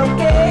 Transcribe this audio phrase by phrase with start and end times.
[0.00, 0.49] okay,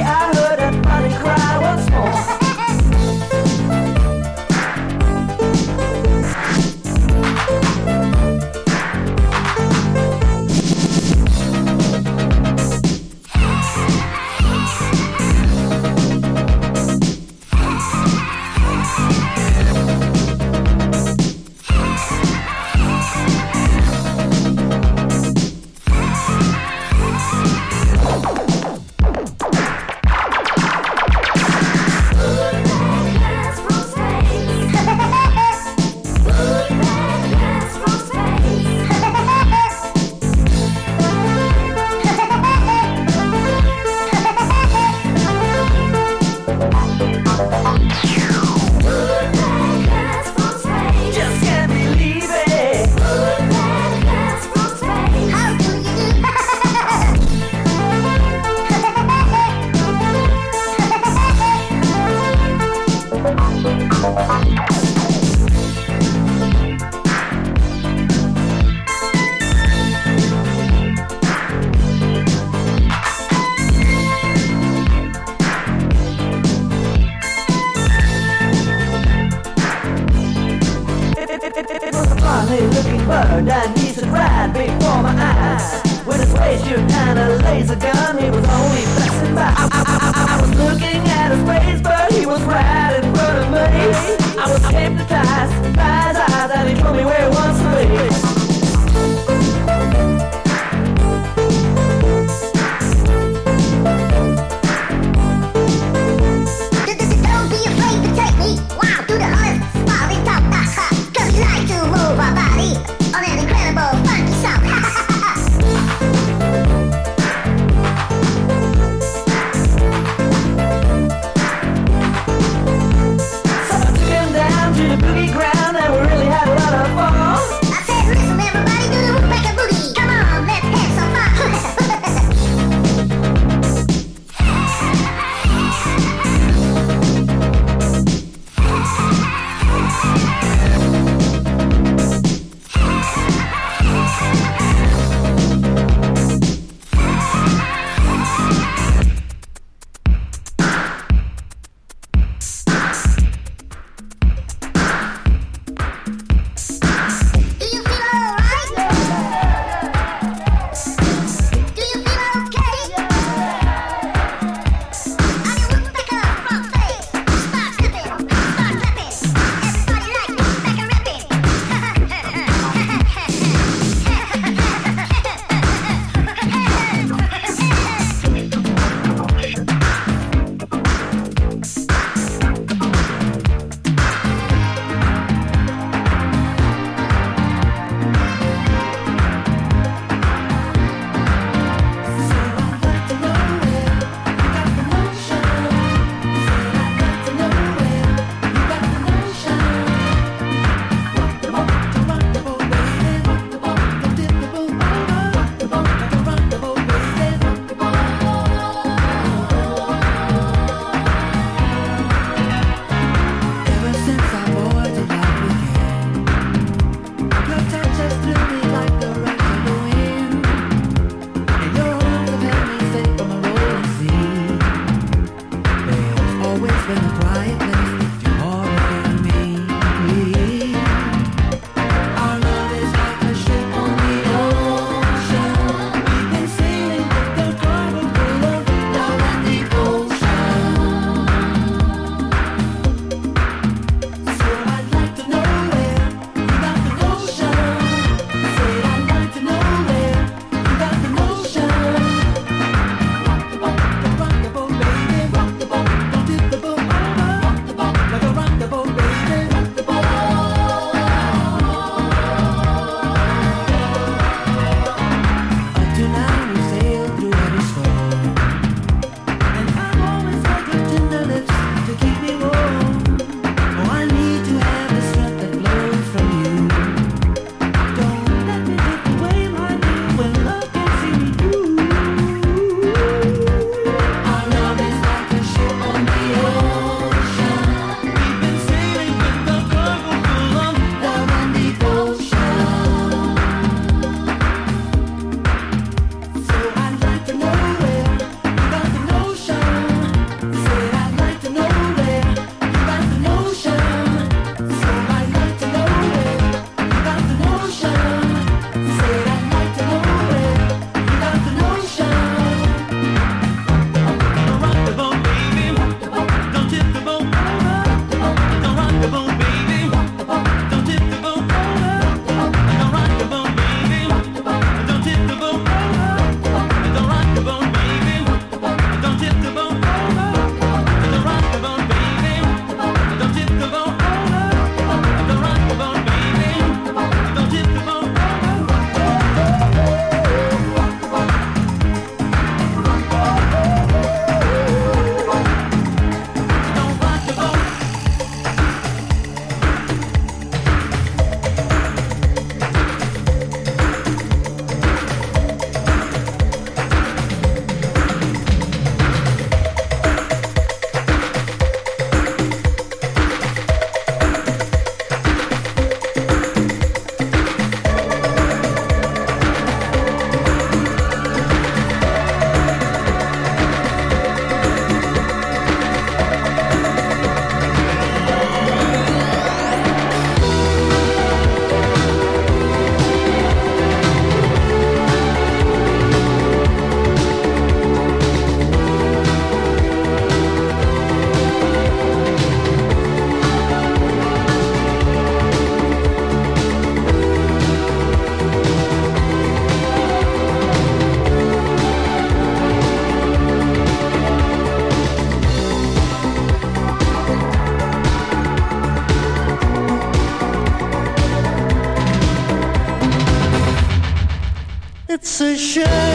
[415.40, 416.09] a shame.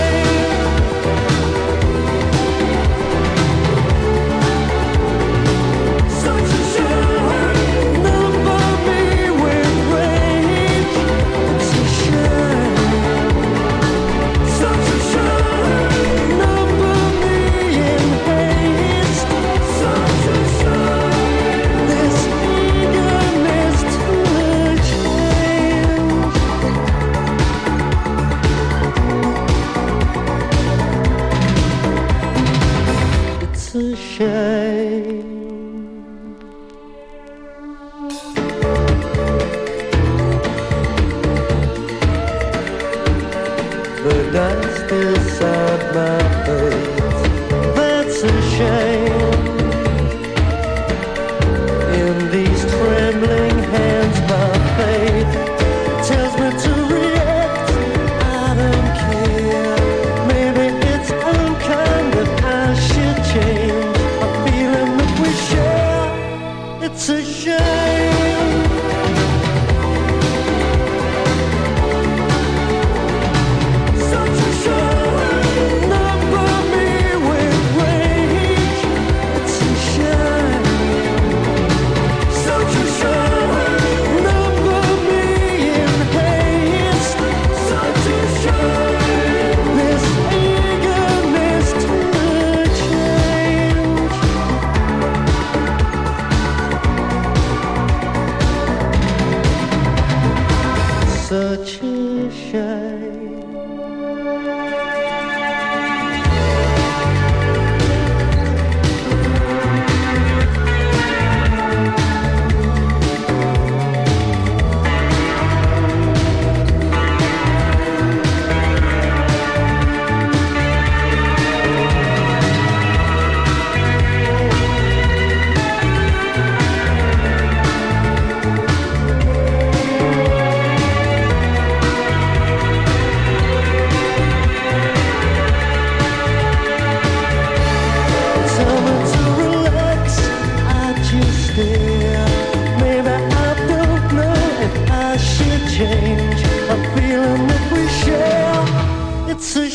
[149.36, 149.70] It's a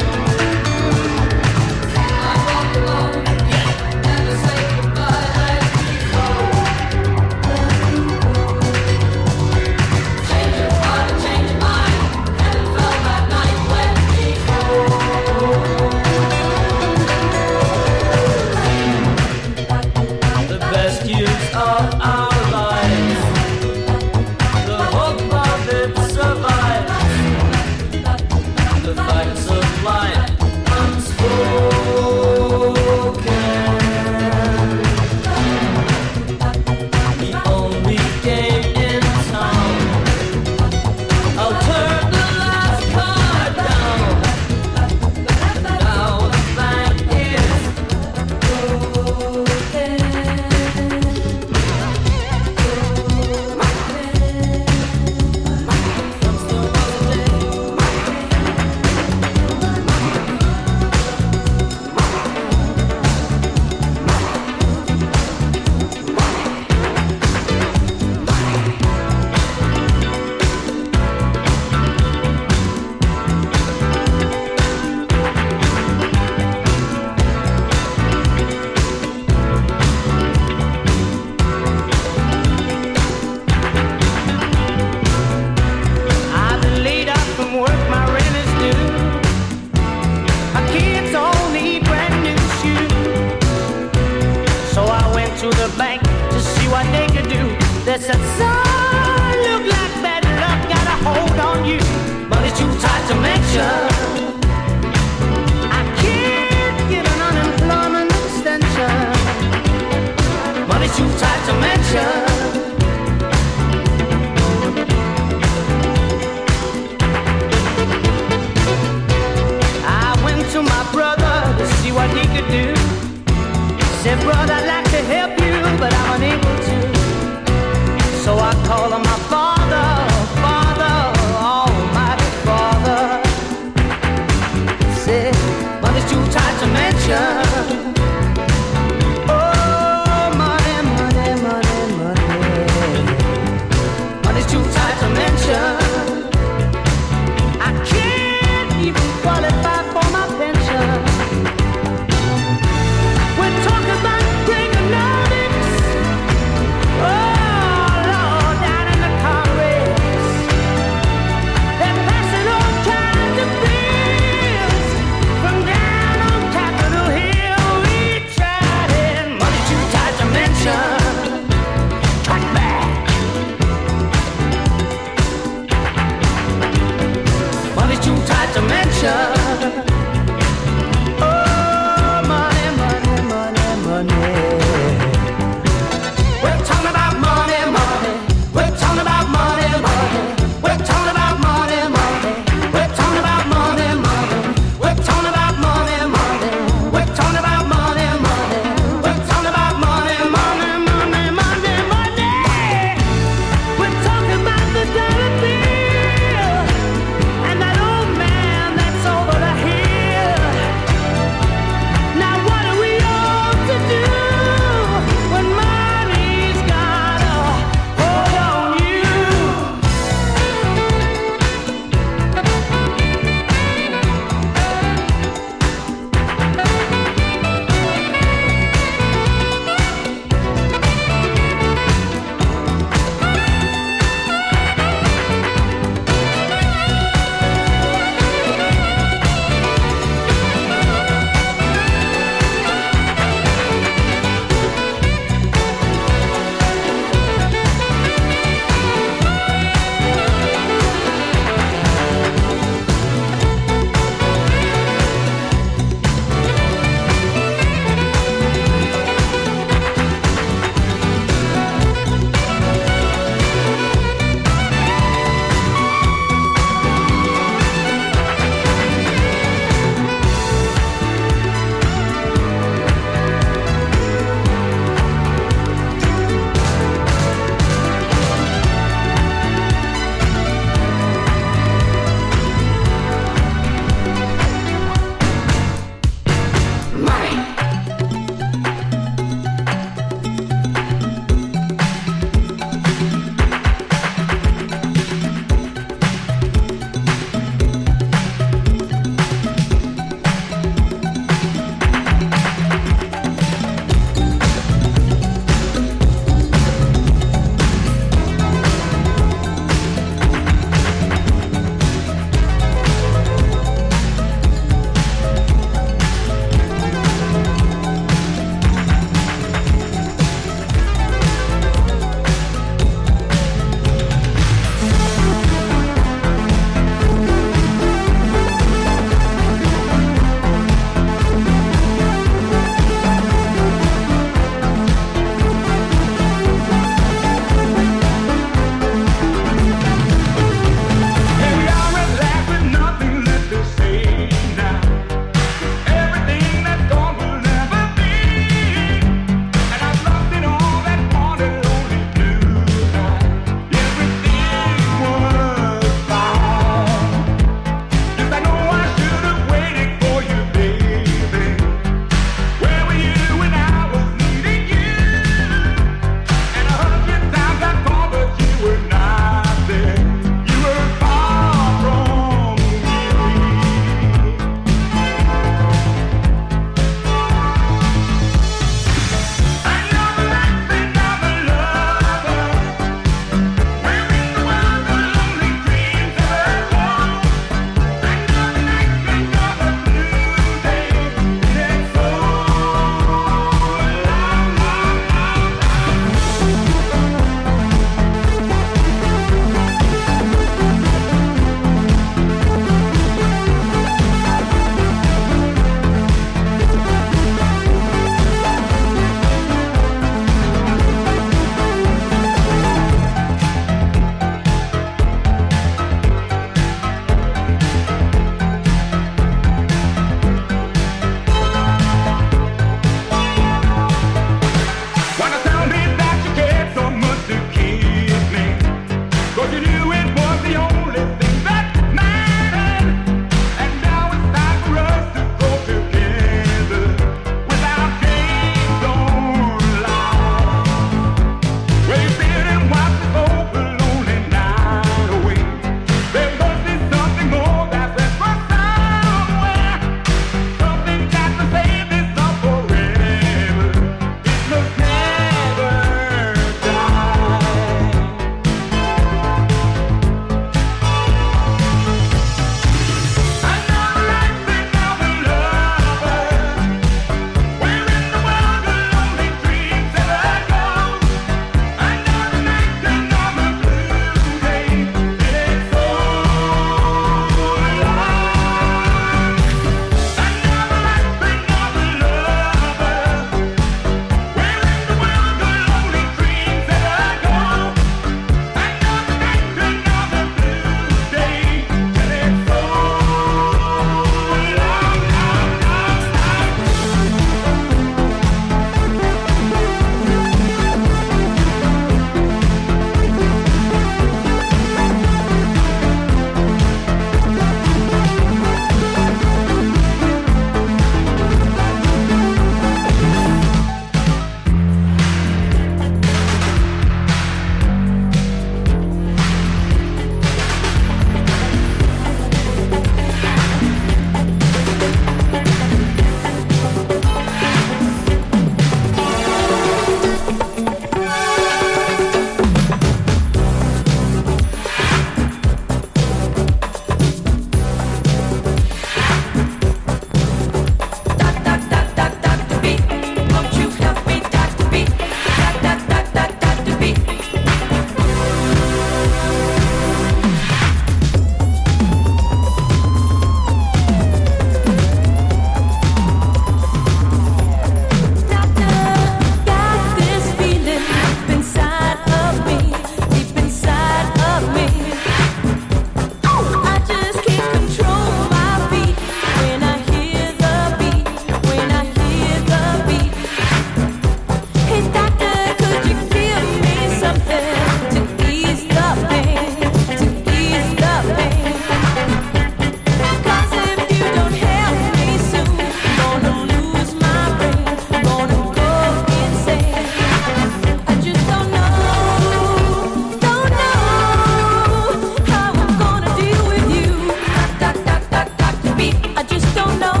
[599.31, 600.00] just don't know.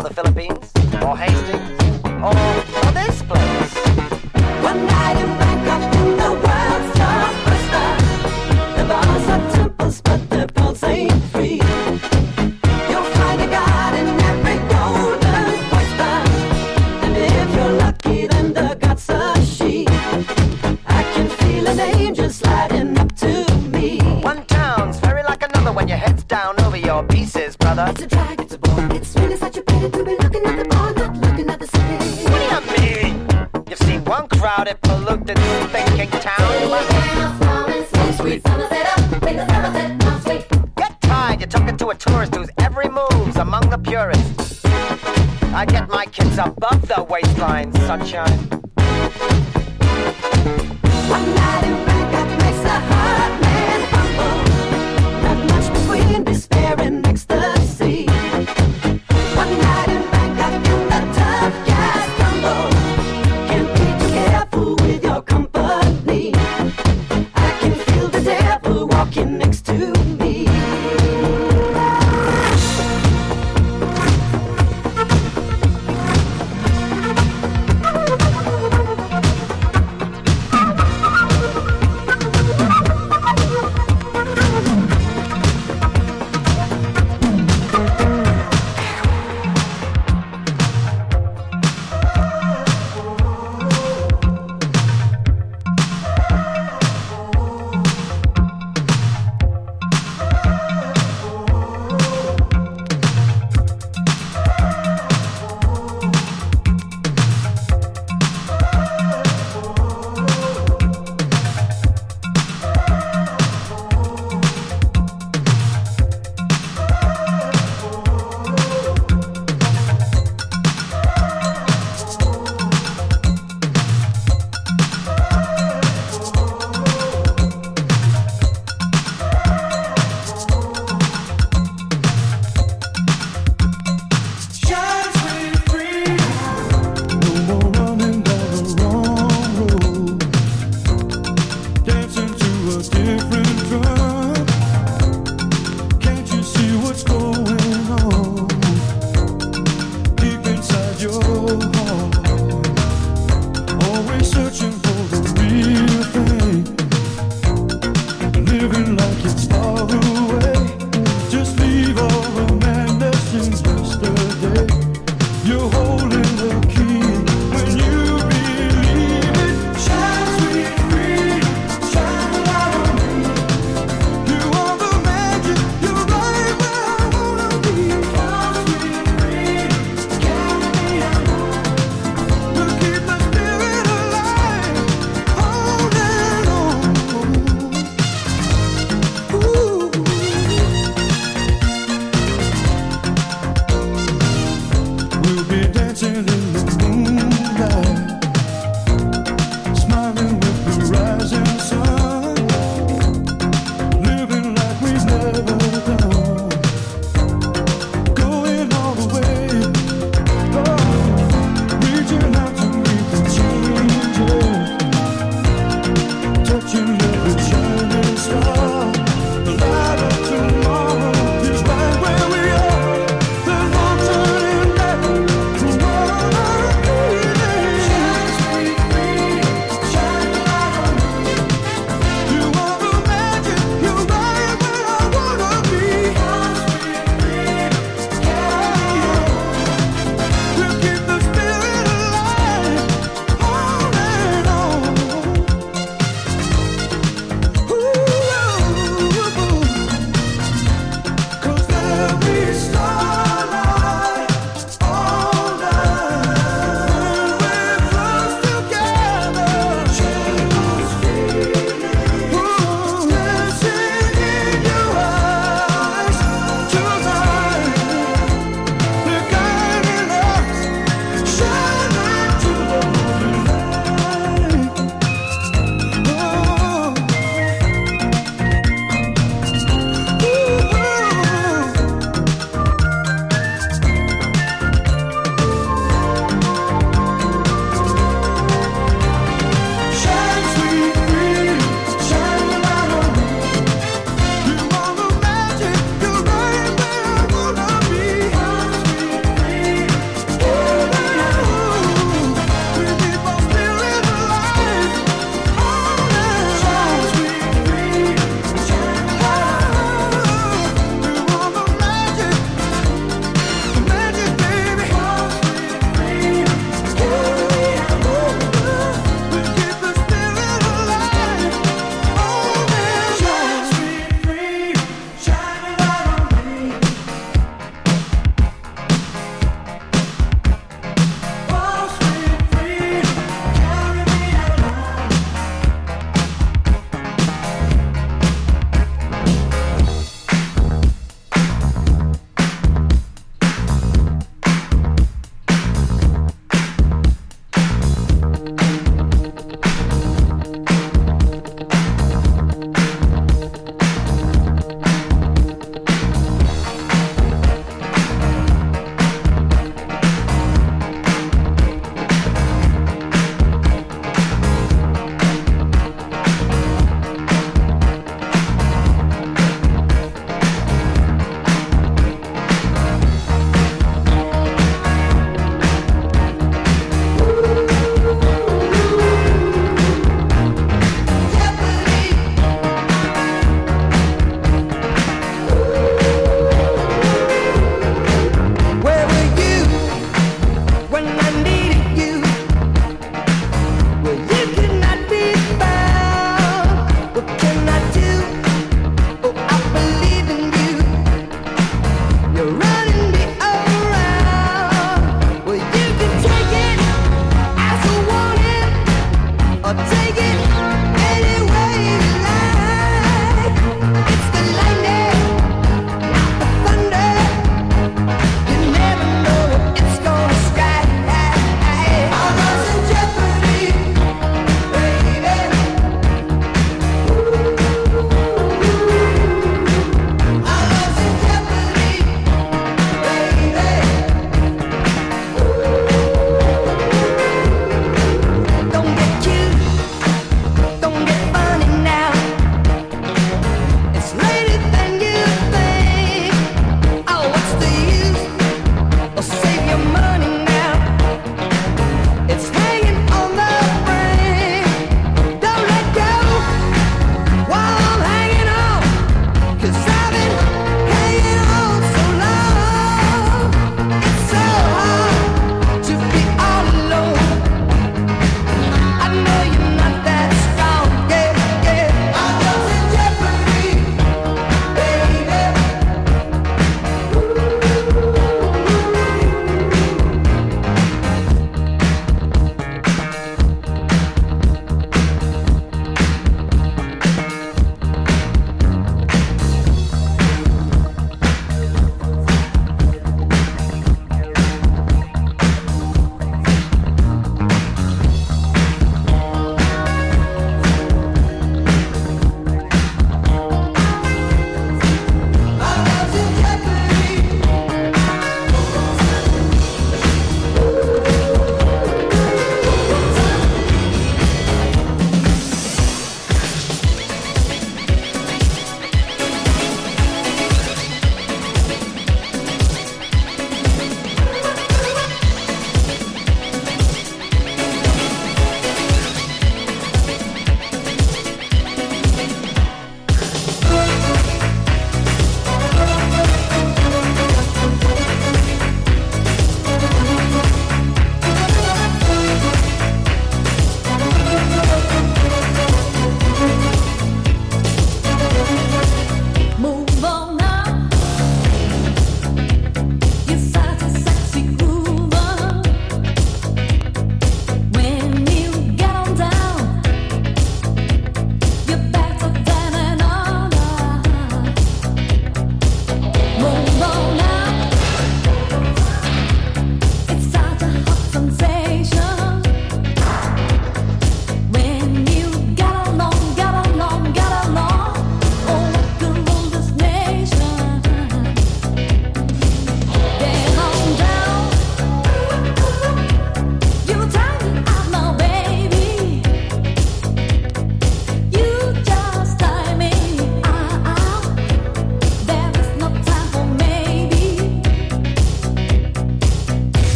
[0.00, 1.78] Or the Philippines, or Hastings,
[2.24, 3.74] or, or this place.
[4.62, 7.88] One night in Bangkok in the world's blockbuster.
[8.76, 11.60] The bars are temples, but the pulse ain't free.
[12.90, 16.16] You'll find a god in every golden oyster.
[17.04, 19.86] And if you're lucky, then the god's a she.
[20.86, 23.98] I can feel an angel sliding up to me.
[24.22, 27.86] One town's very like another when your head's down over your pieces, brother.
[27.90, 28.39] It's a drag,